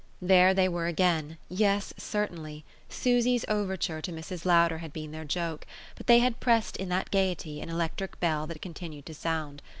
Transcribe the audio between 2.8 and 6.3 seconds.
Susie's overture to Mrs. Lowder had been their joke, but they